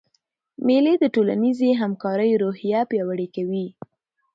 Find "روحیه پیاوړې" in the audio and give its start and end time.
2.43-3.27